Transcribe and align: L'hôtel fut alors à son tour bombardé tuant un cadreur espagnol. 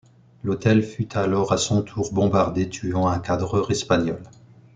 L'hôtel 0.43 0.81
fut 0.81 1.15
alors 1.15 1.51
à 1.53 1.57
son 1.59 1.83
tour 1.83 2.11
bombardé 2.11 2.67
tuant 2.67 3.07
un 3.07 3.19
cadreur 3.19 3.69
espagnol. 3.69 4.23